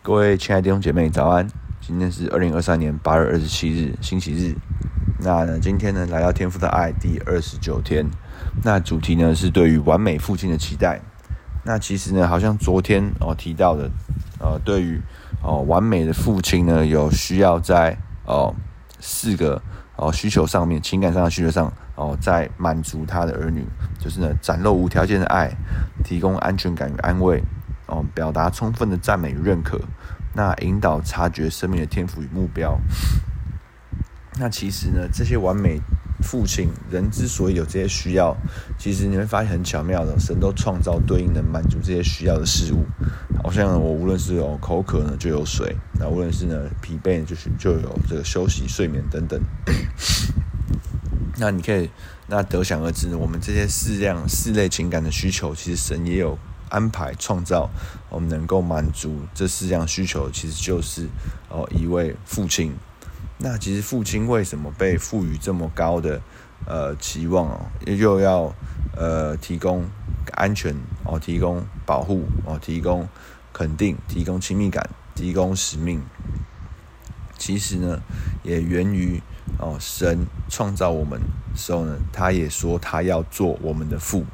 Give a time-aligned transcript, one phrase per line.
[0.00, 1.46] 各位亲爱的弟兄姐妹，早安！
[1.80, 4.54] 今天是二零二三年八月二十七日，星期日。
[5.18, 8.06] 那，今天呢，来到天父的爱第二十九天。
[8.62, 11.00] 那主题呢是对于完美父亲的期待。
[11.64, 13.90] 那其实呢，好像昨天哦提到的，
[14.38, 15.00] 呃，对于
[15.42, 18.54] 哦完美的父亲呢，有需要在哦
[19.00, 19.60] 四个
[19.96, 23.66] 哦需求上面，情感上的需求上哦，在满足他的儿女，
[23.98, 25.50] 就是呢，展露无条件的爱，
[26.04, 27.42] 提供安全感与安慰。
[27.88, 29.80] 哦，表达充分的赞美与认可，
[30.34, 32.78] 那引导察觉生命的天赋与目标。
[34.38, 35.80] 那其实呢，这些完美
[36.22, 38.36] 父亲人之所以有这些需要，
[38.78, 42.84] 其实你会发现很巧妙的，神都创造对应的满足这些需要的事物。
[43.42, 49.40] 好像我无论是有口渴呢，就有水；那无论是呢疲惫，就是就有这个休息、睡眠等等。
[51.38, 51.90] 那你可以
[52.26, 56.38] 那得想而知，我们这些四样四类情感的需求，其实神也有。
[56.70, 57.68] 安排创造，
[58.10, 61.08] 我们能够满足这四样需求，其实就是
[61.48, 62.74] 哦一位父亲。
[63.38, 66.20] 那其实父亲为什么被赋予这么高的
[66.66, 67.60] 呃期望哦？
[67.86, 68.52] 又要
[68.96, 69.84] 呃提供
[70.34, 73.08] 安全哦，提供保护哦，提供
[73.52, 76.02] 肯定，提供亲密感，提供使命。
[77.38, 78.00] 其实呢，
[78.42, 79.22] 也源于
[79.58, 81.20] 哦神创造我们
[81.54, 84.26] 时候呢，他也说他要做我们的父。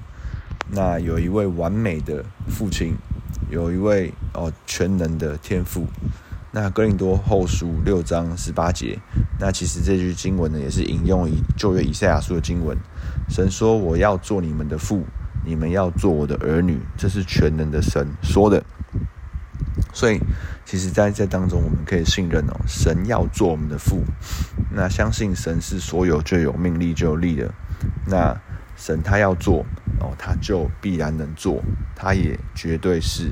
[0.70, 2.95] 那有一位完美的父亲，
[3.51, 5.87] 有一位哦全能的天父。
[6.53, 8.97] 那哥林多后书六章十八节，
[9.41, 12.79] 那其实这句经文呢，也是引用以旧约以赛亚书的经文。
[13.29, 15.05] 神说：“我要做你们的父，
[15.45, 18.65] 你们要做我的儿女。”这是全能的神说的。
[19.92, 20.20] 所以，
[20.65, 24.05] 其实在这当中，我们可以信任哦，神要做我们的父。
[24.70, 27.53] 那相信神是所有就有命力就有力的。
[28.07, 28.41] 那
[28.77, 29.64] 神他要做。
[30.00, 31.62] 哦，他就必然能做，
[31.94, 33.30] 他也绝对是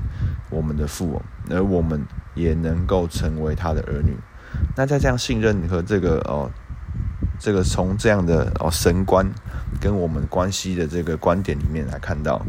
[0.49, 4.17] 我们的父，而我们也能够成为他的儿女。
[4.77, 6.49] 那在这样信任和这个哦，
[7.41, 9.29] 这个从这样的哦神观
[9.81, 12.41] 跟我们关系的这个观点里面来看到，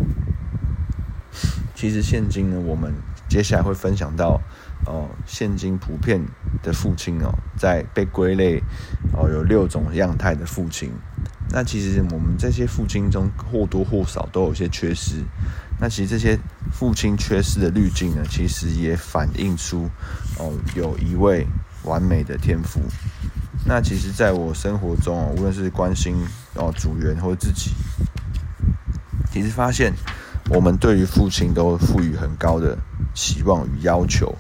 [1.74, 2.94] 其实现今呢，我们
[3.28, 4.40] 接下来会分享到
[4.86, 6.24] 哦，现今普遍
[6.62, 8.62] 的父亲哦，在被归类
[9.12, 10.92] 哦有六种样态的父亲。
[11.54, 15.24] 那其实我们这些父亲中或多或少都有些缺失。
[15.80, 16.38] 那其实这些
[16.72, 19.88] 父亲缺失的滤镜呢，其实也反映出
[20.40, 21.46] 哦，有一位
[21.84, 22.82] 完美的天赋。
[23.66, 26.16] 那其实，在我生活中哦，无论是关心
[26.56, 27.72] 哦组员或自己，
[29.32, 29.94] 其实发现
[30.50, 32.78] 我们对于父亲都赋予很高的
[33.14, 34.36] 期望与要求。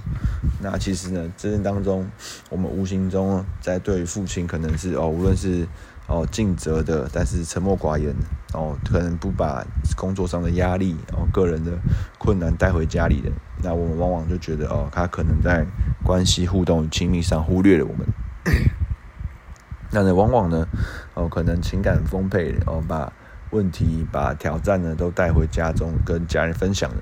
[0.61, 2.07] 那其实呢，这当中
[2.49, 5.67] 我们无形中在对于父亲可能是哦，无论是
[6.07, 8.13] 哦，尽责的，但是沉默寡言
[8.53, 9.65] 哦，可能不把
[9.95, 11.71] 工作上的压力哦、个人的
[12.17, 13.31] 困难带回家里的，
[13.63, 15.65] 那我们往往就觉得哦，他可能在
[16.03, 18.05] 关系互动与亲密上忽略了我们。
[19.91, 20.67] 那呢，往往呢，
[21.13, 23.11] 哦，可能情感丰沛哦，把
[23.53, 26.97] 问题、把挑战呢都带回家中跟家人分享了，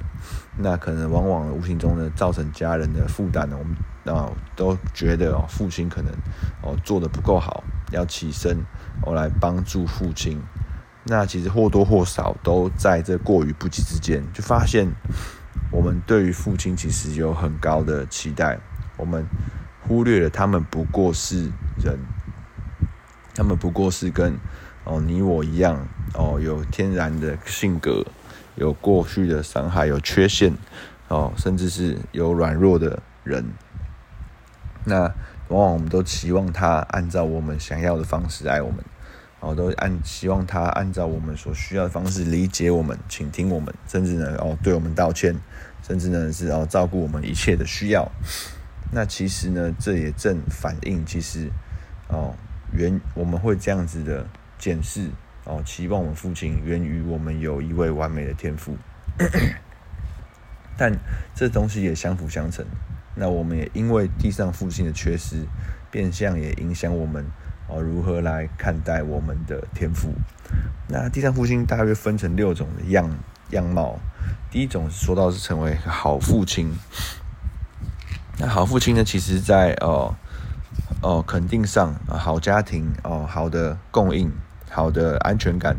[0.57, 3.75] 那可能往往无形中呢造成家人的负担呢，我们
[4.15, 6.11] 啊、都觉得哦，父亲可能
[6.61, 7.63] 哦做得不够好。
[7.91, 8.57] 要起身，
[9.01, 10.41] 我来帮助父亲。
[11.03, 14.87] 那其实或多或少都在这过于不及之间，就发现
[15.71, 18.57] 我们对于父亲其实有很高的期待，
[18.95, 19.25] 我们
[19.81, 21.51] 忽略了他们不过是
[21.83, 21.99] 人，
[23.35, 24.37] 他们不过是跟
[24.83, 28.05] 哦你我一样哦有天然的性格，
[28.55, 30.53] 有过去的伤害，有缺陷
[31.07, 33.45] 哦，甚至是有软弱的人。
[34.85, 35.13] 那。
[35.51, 38.77] 往往我们都期望他按照我们想要的方式爱我们，
[39.41, 45.35] 哦，都按希望他按照我们所需要的方式理解我们、倾听我们，甚至呢，哦，对我们道歉，
[45.85, 48.09] 甚至呢是哦照顾我们一切的需要。
[48.93, 51.49] 那其实呢，这也正反映其实
[52.07, 52.33] 哦，
[52.71, 54.25] 原我们会这样子的
[54.61, 55.09] 检视
[55.43, 58.77] 哦，期望我们父亲源于我们有一位完美的天赋，
[60.77, 60.95] 但
[61.33, 62.63] 这东西也相辅相成。
[63.15, 65.45] 那我们也因为地上父亲的缺失，
[65.89, 67.25] 变相也影响我们
[67.67, 70.13] 哦如何来看待我们的天赋。
[70.87, 73.09] 那地上父亲大约分成六种样
[73.49, 73.99] 样貌。
[74.51, 76.71] 第一种说到是成为好父亲。
[78.37, 80.15] 那好父亲呢，其实在哦
[81.01, 84.31] 哦肯定上啊，好家庭哦，好的供应，
[84.71, 85.75] 好的安全感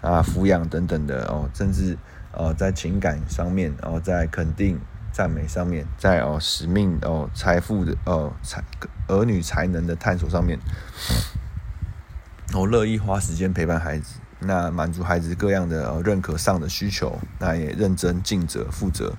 [0.00, 1.98] 啊，抚养等等的哦，甚至
[2.32, 4.80] 呃在情感上面，然后在肯定。
[5.12, 8.62] 赞美上面，在哦使命哦财富的哦才
[9.08, 10.58] 儿女才能的探索上面，
[12.52, 19.14] 我乐意花时间陪伴孩子，那满足孩子各样的哦认可上的需求，那也认真尽责负责，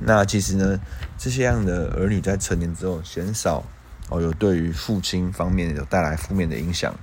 [0.00, 0.78] 那其实呢，
[1.16, 3.64] 这些样的儿女在成年之后，鲜少
[4.10, 6.94] 哦有对于父亲方面有带来负面的影响。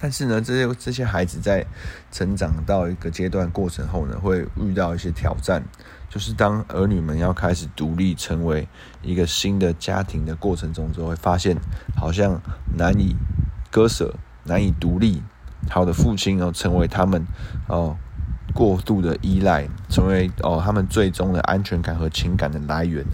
[0.00, 1.66] 但是呢，这些这些孩子在
[2.12, 5.62] 成长到一个阶段过程后呢，会遇到一些挑战，
[6.08, 8.68] 就是当儿女们要开始独立成为
[9.02, 11.56] 一个新的家庭的过程中，就会发现
[11.96, 12.40] 好像
[12.76, 13.16] 难以
[13.70, 14.14] 割舍，
[14.44, 15.22] 难以独立。
[15.68, 17.26] 好的父亲哦，成为他们
[17.66, 17.96] 哦
[18.54, 23.04] 过度的依赖，成为哦他们最终的安全感和情感的来源。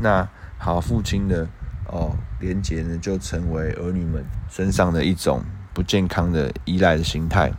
[0.00, 0.26] 那
[0.56, 1.46] 好父亲的
[1.86, 5.44] 哦连结呢，就成为儿女们身上的一种
[5.74, 7.52] 不健康的依赖的心态。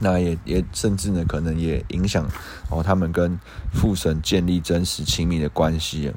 [0.00, 2.26] 那也也甚至呢，可能也影响
[2.70, 3.38] 哦他们跟
[3.72, 6.12] 父神建立真实亲密的关系。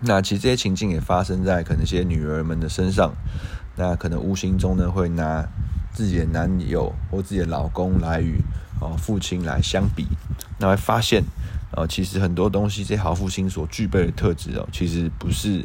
[0.00, 3.14] 那其实这些情境也发生在可能些女儿们的身上。
[3.74, 5.48] 那可能无形中呢，会拿
[5.94, 8.42] 自己的男友或自己的老公来与
[8.80, 10.06] 哦父亲来相比，
[10.58, 11.24] 那会发现
[11.74, 15.64] 哦，其实很多东西这好父亲所具备的特质哦，其实不是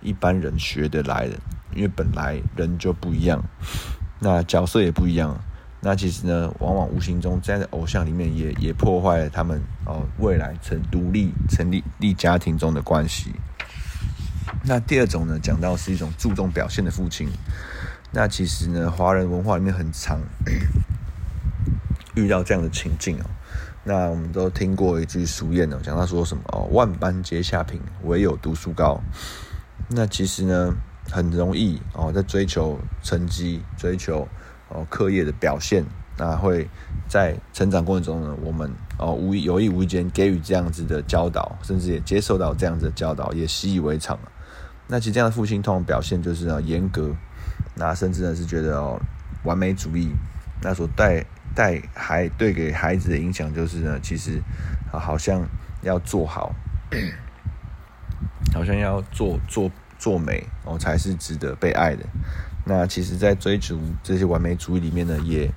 [0.00, 1.34] 一般人学得来的，
[1.74, 3.42] 因为本来人就不一样，
[4.20, 5.38] 那角色也不一样，
[5.80, 13.32] 那其实呢，往往无形中在偶像里面也也破坏了他们哦未来成独立成立立家庭中的关系。
[14.64, 17.28] 那第二种呢，讲到是一种注重表现的父亲。
[18.10, 20.18] 那其实呢，华人文化里面很常
[22.16, 23.26] 遇到这样的情境哦。
[23.84, 29.00] 那我们都听过一句俗谚哦，讲到说什么哦，万般皆下品，唯有读书高。
[29.88, 30.74] 那其实呢，
[31.10, 34.26] 很容易哦，在追求成绩、追求
[34.68, 35.84] 哦课业的表现，
[36.16, 36.68] 那会
[37.08, 44.32] 在成长过程中呢，我们哦无意有意无意间给予这样子的教导，甚至也接受到这样子的教导，也习以为常了。
[44.86, 47.14] 那其实这样的父亲通常表现就是呢严格，
[47.74, 49.00] 那甚至呢是觉得哦
[49.44, 50.10] 完美主义，
[50.62, 54.40] 那所带带孩对给孩子的影响就是呢，其实
[54.90, 55.46] 好像
[55.82, 56.54] 要做好，
[58.54, 62.04] 好像要做做做美哦才是值得被爱的。
[62.64, 65.50] 那其实，在追逐这些完美主义里面呢，也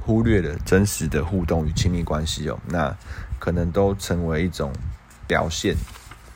[0.00, 2.58] 忽略了真实的互动与亲密关系哦。
[2.68, 2.96] 那
[3.38, 4.72] 可能都成为一种
[5.26, 5.76] 表现。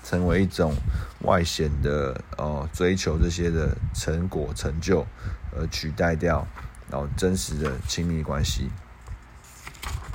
[0.05, 0.73] 成为一种
[1.21, 5.07] 外显的哦，追求这些的成果成就，
[5.55, 6.47] 而取代掉
[6.91, 8.71] 然后真实的亲密关系。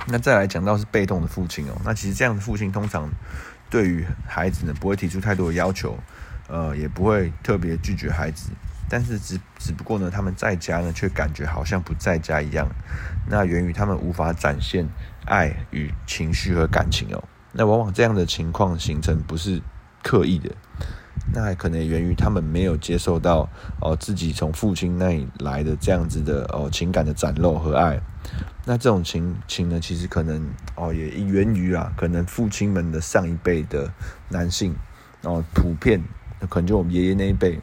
[0.08, 3.08] 那再来讲到是被动的父亲哦，那其实这样的父亲通常
[3.70, 5.96] 对于孩子呢，不会提出太多的要求，
[6.48, 8.50] 呃，也不会特别拒绝孩子，
[8.88, 12.68] 但是只只不过呢，他们在家呢，却感觉好像不在家一样。
[13.28, 14.88] 那源于他们无法展现
[15.26, 17.22] 爱与情绪和感情哦。
[17.52, 19.62] 那往往这样的情况形成不是。
[20.06, 20.54] 刻意的，
[21.32, 23.48] 那还可能源于他们没有接受到
[23.80, 27.98] 哦自己从父亲那里来的这样子的哦情感的展露和爱。
[28.66, 33.90] 那这种情情呢，其实可能哦也源于啊，可能父亲们的上一辈的
[34.28, 34.76] 男性
[35.22, 36.02] 哦普遍
[36.48, 37.60] 可能就我们爷爷那一辈，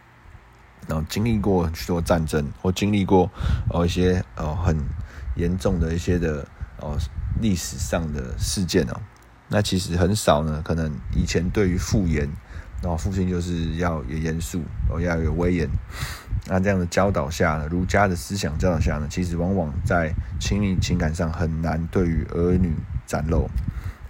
[0.88, 3.30] 然后经历过许多战争或经历过
[3.70, 4.76] 哦一些哦很
[5.36, 6.46] 严重的一些的
[6.80, 6.96] 哦
[7.40, 9.00] 历史上的事件哦。
[9.48, 12.28] 那其实很少呢，可能以前对于父严，
[12.82, 15.68] 然后父亲就是要有严肃，哦要有威严。
[16.46, 22.74] 那这样的教导下呢，儒家的思想教导下呢，其实往往在亲密情感上很难对于儿女
[23.06, 23.48] 展露。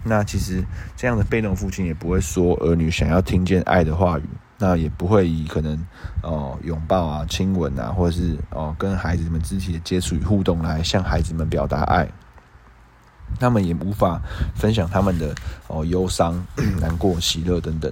[0.04, 0.64] 那其实
[0.96, 4.28] 这样的被动父亲也不会说儿女想要听见爱的话语，
[4.58, 5.79] 那也不会以可能
[6.22, 12.08] 哦拥抱啊、亲吻啊，或者是哦跟孩子们肢体的接触与互动来向孩子们表达爱。
[13.41, 14.20] 他们也无法
[14.55, 15.34] 分享他们的
[15.67, 16.44] 哦忧伤、
[16.81, 17.91] 难过、喜乐等等。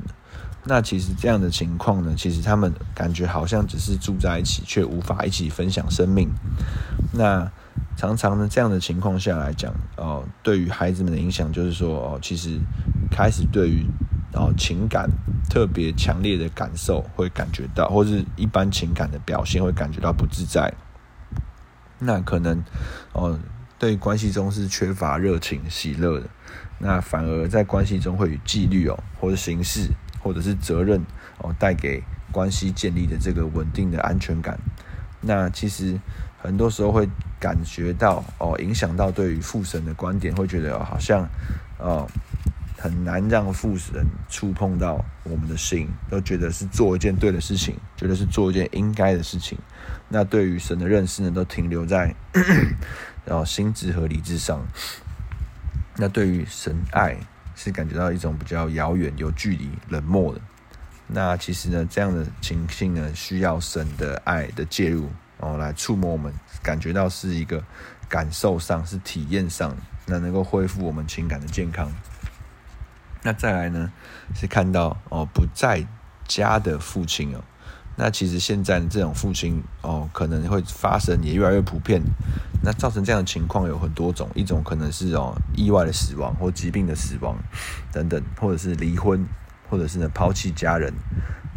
[0.62, 6.28] 那其实这样的情况呢，其实他们感觉好像只是住在一起，却无法一起分享生命。
[7.12, 7.50] 那
[7.96, 12.58] 常常呢，这样的情况下来讲，哦，对于孩子们的影响就是说，哦，其实
[13.10, 13.84] 开始对于
[14.32, 15.10] 哦情感
[15.48, 20.72] 特别强烈的感受会感觉到，或是一般情感的表现会感觉到不自在。
[21.98, 22.62] 那可能
[23.12, 23.38] 哦。
[23.80, 26.28] 对关系中是缺乏热情、喜乐的，
[26.80, 29.88] 那反而在关系中会与纪律哦，或者形式，
[30.22, 31.00] 或者是责任
[31.38, 34.60] 哦，带给关系建立的这个稳定的安全感。
[35.22, 35.98] 那其实
[36.42, 41.28] 很多时候会感觉到哦，影响到对于父神的观点，会觉得好像
[41.78, 42.09] 哦
[42.78, 49.59] 很难让父神触碰到我们的心，都觉得是做一件对的事情，觉得是做一件应该的事情。
[50.09, 52.14] 那对于神的认识呢，都停留在。
[53.26, 54.66] 然 后心智和理智上，
[55.97, 57.16] 那对于神爱
[57.54, 60.40] 是感觉到一种比较遥远、有距离、冷漠的。
[61.06, 66.32] 那其实呢，这样的情形呢，需要神的爱的介入，哦来触摸我们，
[66.62, 67.62] 感觉到是一个
[68.09, 71.90] 感受上、是体验上，那能够恢复我们情感的健康。
[73.23, 73.90] 那再来呢，
[74.35, 75.87] 是看到哦不在
[76.26, 77.42] 家的父亲哦。
[77.97, 82.00] 那其实现在这种父亲哦，可能会发生也越来越普遍。
[82.62, 87.37] 那造成这样的情况有很多种，一种可能是哦意外的死亡或疾病的死亡
[87.92, 89.26] 等等，或者是离婚，
[89.68, 90.94] 或者是呢抛弃家人。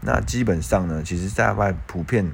[0.02, 2.30] 那基本上呢，其实在外普遍，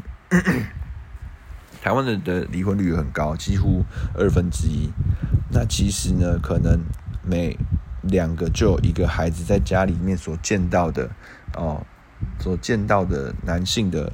[1.81, 3.83] 台湾的的离婚率很高，几乎
[4.15, 4.89] 二分之一。
[5.51, 6.79] 那其实呢，可能
[7.24, 7.57] 每
[8.03, 11.09] 两个就有一个孩子在家里面所见到的
[11.55, 11.86] 哦。
[12.38, 14.12] 所见到的男性的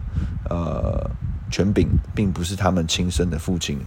[0.48, 1.10] 呃
[1.50, 3.80] 权柄，并不是他们亲生的父亲。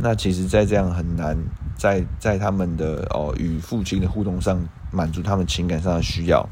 [0.00, 1.36] 那其实，在这样很难
[1.76, 6.44] 在在他们的哦与父亲的互动上满足他们情感上的需要。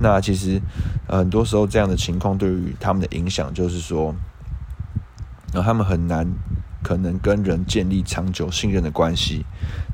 [0.00, 0.58] 那其实
[1.06, 4.14] 很多时候这样的情况对于他们的影响，就是说，
[5.54, 6.26] 然后他们很难
[6.82, 9.46] 可能跟人建立长久信任的关系。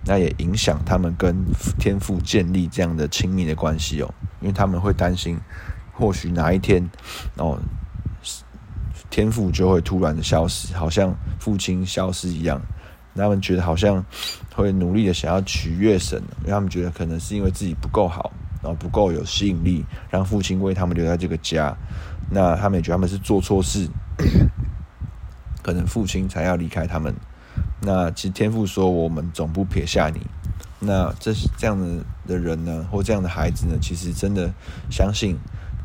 [0.05, 1.37] 那也影响他们跟
[1.79, 5.39] 天父建立这样的亲密的关系哦，因为他们会担心。
[5.93, 6.83] 或许哪一天，
[7.37, 7.59] 哦，
[9.11, 12.59] 天父就会突然的消失，好像父亲消失一样。
[13.15, 14.03] 他们觉得好像
[14.55, 21.77] 会努力的想要取悦神，因为他们觉得可能是因为自己不够好，然后不够有吸引力，让父亲为他们留在这个家。
[22.31, 23.87] 那他们也觉得他们是做错事，
[25.71, 27.15] 可能父亲才要离开他们。
[27.81, 30.27] 那其实天父说：“我们总不撇下你。”
[30.81, 34.51] 那这是这样的的人呢，或这样的孩子呢，其实真的
[34.91, 35.39] 相信。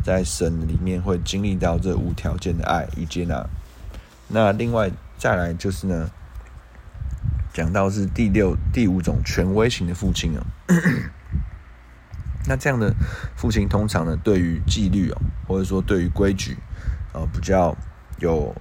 [0.04, 3.44] 在神里面会经历到这无条件的爱与接纳。
[4.28, 6.12] 那另外再来就是呢，
[7.52, 10.46] 讲到是第六、第五种权威型的父亲哦。
[12.48, 12.94] 那这样的
[13.36, 16.56] 父亲通常呢，对于纪律哦，或者说对于规矩
[17.14, 17.76] 呃，比较
[18.20, 18.54] 有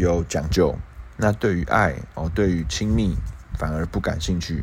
[0.00, 0.74] 有讲究。
[1.16, 3.16] 那对于爱哦，对于亲密
[3.58, 4.62] 反而不感兴趣。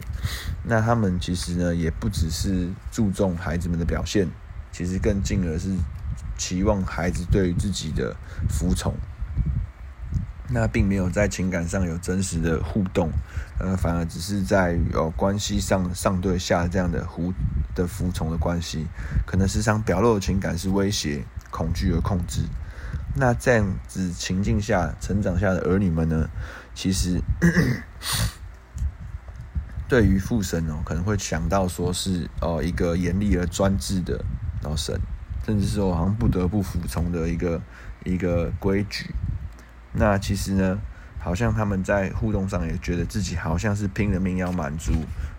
[0.63, 4.27] 那他们其实呢，也不只是注重孩子们的表现。
[4.69, 5.75] 其实更进而是
[6.37, 8.15] 期望孩子对于自己的
[8.47, 8.93] 服从，
[10.49, 13.09] 那并没有在情感上有真实的互动，
[13.59, 17.33] 呃，反而只是在有关系上上对下这样的服
[17.73, 18.85] 的服从的关系，
[19.25, 22.43] 可能时常表露的情感是威胁、恐惧和控制。
[23.17, 26.29] 那这样子情境下成长下的儿女们呢，
[26.73, 27.19] 其实。
[29.89, 34.21] 对于父神哦，可能会想到说是哦一个严厉而专制的
[34.61, 34.99] 老神，
[35.45, 37.61] 甚至是说好像不得不服从的一个
[38.03, 39.15] 一个规矩。
[39.93, 40.77] 那其实呢，
[41.19, 44.91] 好像他们在互动上也觉得自己好像是拼了命要满足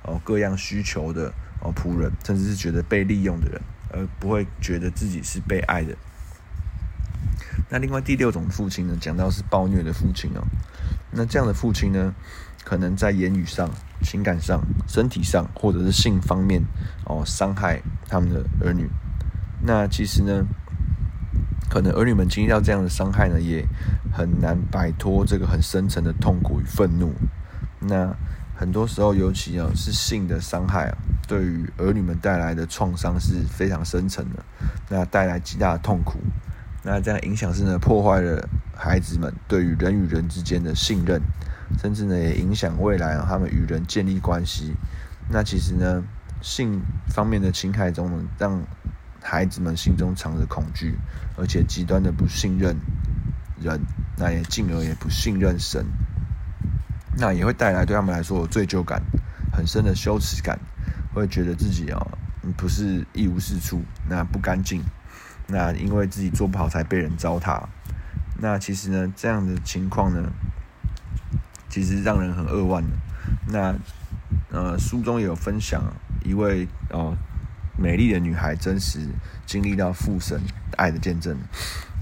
[0.03, 1.31] 哦各样需求的
[1.61, 3.61] 哦仆人，甚至是觉得被利用的人，
[3.93, 5.95] 而不会觉得自己是被爱的。
[7.69, 10.43] 那另外第六种父亲呢，讲到是暴虐的父亲哦。
[11.11, 12.15] 那这样的父亲呢，
[12.65, 13.71] 可能在言语上。
[14.01, 16.63] 情感上、身体上，或者是性方面，
[17.05, 18.89] 哦，伤害他们的儿女。
[19.61, 20.47] 那其实呢，
[21.69, 23.67] 可能儿女们经历到这样的伤害呢，也
[24.13, 27.13] 很难摆脱这个很深沉的痛苦与愤怒。
[27.81, 28.15] 那
[28.55, 30.97] 很多时候，尤其啊是性的伤害啊，
[31.27, 34.45] 对于儿女们带来的创伤是非常深沉的，
[34.89, 36.21] 那带来极大的痛苦。
[36.91, 41.21] 那这样影响是呢，破坏了孩子们对于人与人之间的信任。
[41.79, 44.73] 甚至呢，也影响未来啊，他们与人建立关系。
[45.29, 46.03] 那其实呢，
[46.41, 46.81] 性
[47.11, 48.63] 方面的侵害中呢，让
[49.23, 50.97] 孩子们心中藏着恐惧，
[51.37, 52.75] 而且极端的不信任
[53.61, 53.79] 人，
[54.17, 55.85] 那也进而也不信任神。
[57.19, 59.03] 那也会带来对他们来说有罪疚感，
[59.53, 60.59] 很深的羞耻感，
[61.13, 62.01] 会觉得自己啊，
[62.57, 64.83] 不是一无是处，那不干净，
[65.49, 67.65] 那因为自己做不好才被人糟蹋。
[68.41, 70.31] 那其实呢，这样的情况呢。
[71.71, 72.89] 其实让人很扼腕的。
[73.47, 73.75] 那
[74.51, 75.85] 呃，书中也有分享
[76.25, 77.15] 一位哦
[77.77, 79.07] 美丽的女孩真实
[79.45, 80.41] 经历到父神
[80.79, 81.37] 爱的见证。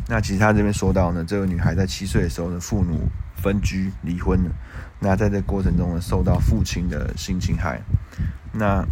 [0.08, 4.52] 那其实他这边说到呢，这个女孩在七岁的时候呢，父母分居离婚了。
[5.00, 7.82] 那在这过程中呢，受到父亲的性侵害。
[8.52, 8.86] 那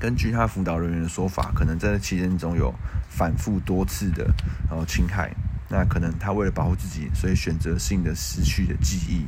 [0.00, 2.74] 根据他辅导人员的说法，可能在这期间中有
[3.10, 4.24] 反复多次的
[4.68, 5.30] 然后侵害。
[5.68, 9.26] 那可能他为了保护自己，所以选择性的失去了记忆。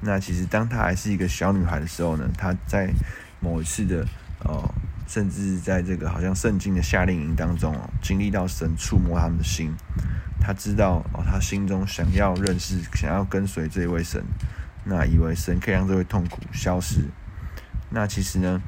[0.00, 2.90] 那其实当他还是一个小女孩的时候呢，她在
[3.38, 4.04] 某一次的
[4.44, 4.68] 哦，
[5.06, 9.72] 甚至在这个好像圣经的夏令营当中哦，经历到神触摸他们的心。
[10.40, 14.24] 他知道哦，他心中想要认识、想要跟随这位神，
[14.84, 17.04] 那以为神可以让这位痛苦消失。
[17.90, 18.60] 那其实呢，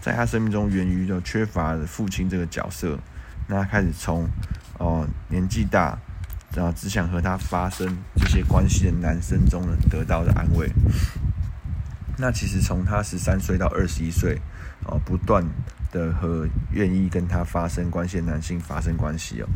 [0.00, 2.98] 在他生命中源于了缺乏父亲这个角色，
[3.46, 4.28] 那开始从
[4.78, 5.98] 哦年纪大。
[6.52, 10.68] 然后只想和他发生这些关系的男生中呢，得到的安慰。
[12.18, 14.36] 那其实从他十三岁到二十一岁，
[14.84, 15.48] 哦，不断
[15.92, 19.48] 的和愿意跟他发生关系的男性发生关系哦。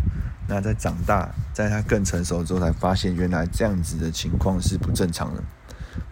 [0.46, 5.42] 那在长大，在他更成熟之后，才发现原来这样子的情况是不正常的。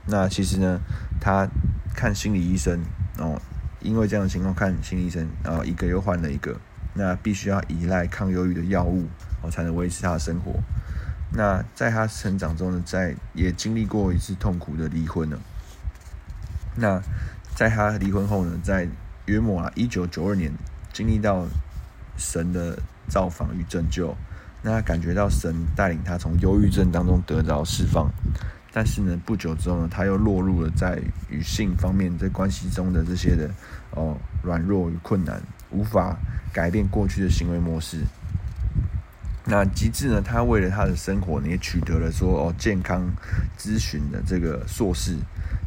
[0.06, 0.80] 那其实呢，
[1.20, 1.46] 他
[1.94, 2.82] 看心理医生
[3.18, 3.40] 哦，
[3.82, 6.58] 因为这样的情况看心理医生，然后一个又换了一个，
[6.94, 9.06] 那必须要依赖抗忧郁的药物
[9.42, 10.54] 哦，才能维持他的生活。
[11.34, 15.38] 那在他成长中呢，在也经历过一次痛苦的离婚了。
[16.76, 17.02] 那
[17.54, 18.88] 在他离婚后呢，在
[19.26, 20.52] 约莫啊一九九二年，
[20.92, 21.46] 经历到
[22.16, 22.78] 神的。
[23.08, 24.16] 造访与拯救，
[24.62, 28.08] 那他感觉到神带领他从忧郁症当中得到释放，
[28.72, 30.98] 但是呢，不久之后呢，他又落入了在
[31.28, 33.50] 与性方面在关系中的这些的
[33.90, 36.16] 哦软弱与困难，无法
[36.52, 37.98] 改变过去的行为模式。
[39.44, 43.08] 那极致呢，他为了他的生活呢，也取得了说哦健康
[43.58, 45.16] 咨询的这个硕士，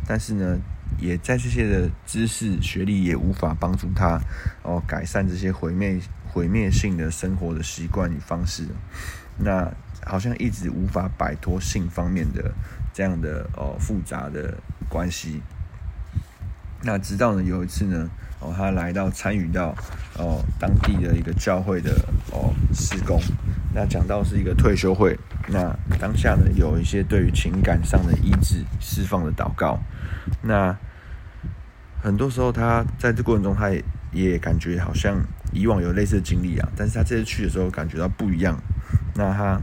[0.07, 0.57] 但是呢，
[0.99, 4.19] 也在这些的知识学历也无法帮助他
[4.63, 5.99] 哦改善这些毁灭。
[6.27, 8.67] 毁灭性的生活的习惯与方式，
[9.37, 9.71] 那
[10.03, 12.51] 好像一直无法摆脱性方面的
[12.93, 14.57] 这样的哦复杂的
[14.89, 15.41] 关系。
[16.81, 18.09] 那直到呢有一次呢，
[18.39, 19.75] 哦他来到参与到
[20.17, 21.91] 哦当地的一个教会的
[22.31, 23.19] 哦施工，
[23.73, 29.79] 那讲到是一个退休会，那当下呢有一些对于情感上的医治释放的祷告，
[30.41, 30.77] 那
[32.01, 35.23] 很多时候他在这过程中他也也感觉好像。
[35.53, 38.61] 以往有类似的经历啊，但是他这次去的时候感觉到不一样。
[39.13, 39.57] 那他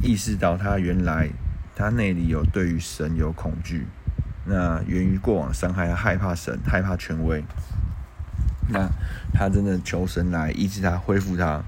[0.00, 1.28] 意识到他原来
[1.74, 3.86] 他内里有对于神有恐惧，
[4.46, 7.42] 那源于过往伤害，他害怕神，害怕权威。
[8.68, 8.88] 那
[9.32, 11.62] 他真的求神来医治他，恢复他。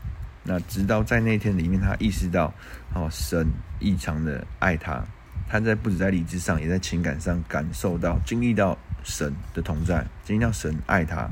[0.45, 2.53] 那直到在那天里面，他意识到
[2.95, 3.49] 哦，神
[3.81, 5.05] 异常的爱他。
[5.49, 11.29] 他在不止在理智上，也在情感上感受到、经历到神的同在，经历到神爱他。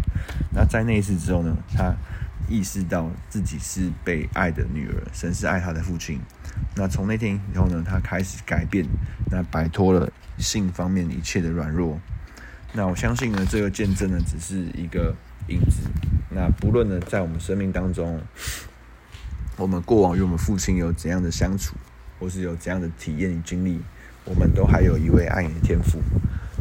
[0.54, 1.94] 那在那一次之后呢，他。
[2.48, 6.20] 意识到自己是被爱的女儿，神是爱他的父亲。
[6.74, 8.86] 那从那天以后呢，他开始改变，
[9.30, 12.00] 那摆脱了性方面一切的软弱。
[12.72, 15.14] 那我相信呢，这个见证呢，只是一个
[15.48, 15.82] 影子。
[16.30, 18.20] 那不论呢，在我们生命当中，
[19.56, 21.74] 我们过往与我们父亲有怎样的相处，
[22.18, 23.80] 或是有怎样的体验与经历，
[24.24, 26.00] 我们都还有一位爱你的天父。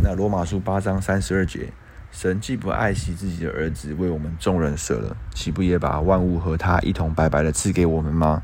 [0.04, 1.72] 那罗马书八章三十二节。
[2.14, 8.44] 神既不爱惜自己的儿子，为我们众人舍了，岂不也把万物和他一同白白的赐给我们吗？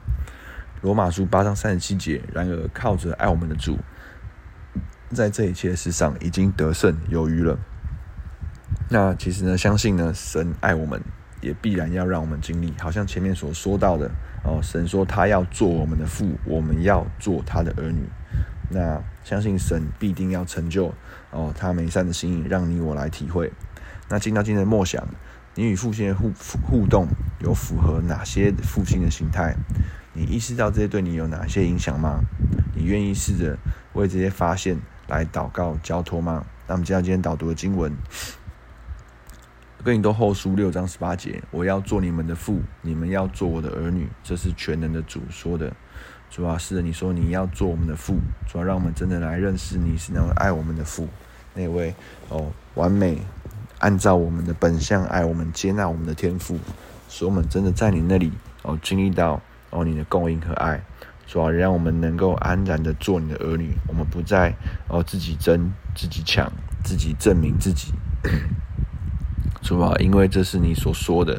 [0.81, 2.21] 罗马书八章三十七节。
[2.33, 3.77] 然而靠着爱我们的主，
[5.09, 7.57] 在这一切事上已经得胜有余了。
[8.89, 11.01] 那其实呢，相信呢，神爱我们，
[11.41, 14.11] 也必然要让我们经历，好像前面所说到的
[14.43, 18.07] 哦，神说他要做我们的父，我们要做他的儿女。
[18.69, 20.93] 那相信神必定要成就
[21.31, 23.51] 哦，他美善的心意，让你我来体会。
[24.09, 25.05] 那进到今天的默想，
[25.55, 26.31] 你与父亲的互
[26.63, 27.07] 互动
[27.39, 29.55] 有符合哪些父亲的形态？
[30.17, 32.19] 你意识到这些对你有哪些影响吗？
[32.73, 33.55] 你愿意试着
[33.93, 34.75] 为这些发现
[35.07, 36.43] 来祷告交托吗？
[36.65, 37.95] 那我们接到今天导读的经文，
[39.83, 44.07] 哥林多后书六章十八节：我要做你们的父，你们要做我的儿女。
[44.23, 45.71] 这是全能的主说的。
[46.31, 48.15] 主啊，是的，你说你要做我们的父，
[48.47, 51.07] 主要让我们真的来认识你是那位爱我们的父，
[51.53, 51.93] 那位
[52.29, 53.19] 哦完美
[53.77, 56.57] 按照我们的本相爱我们、接纳我们的天赋，
[57.07, 58.31] 使我们真的在你那里
[58.63, 60.81] 哦经历到哦你的供应和爱，
[61.25, 64.53] 主要让我们能够安然的做你的儿女，我们不再
[64.87, 66.51] 哦自己争、自己抢、
[66.83, 67.93] 自己证明自己。
[69.61, 71.33] 主啊，因为这是你所说的，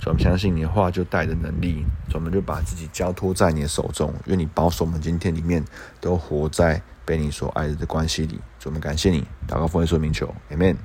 [0.00, 5.62] 主，我们相信你的话就带着能力，主，我们就把自己交托在你的手中，愿你保守我们今天里面
[6.00, 8.40] 都活在被你所爱的关系里。
[8.58, 10.76] 主，我们感谢你，祷告奉耶稣名求，Amen。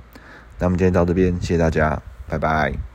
[0.60, 2.91] 那我们今天到这边，谢谢大家，拜拜。